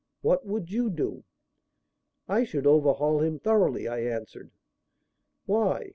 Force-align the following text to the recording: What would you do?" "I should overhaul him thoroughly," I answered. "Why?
What 0.21 0.47
would 0.47 0.71
you 0.71 0.89
do?" 0.89 1.25
"I 2.27 2.43
should 2.43 2.65
overhaul 2.65 3.19
him 3.21 3.37
thoroughly," 3.37 3.87
I 3.87 3.99
answered. 3.99 4.49
"Why? 5.45 5.89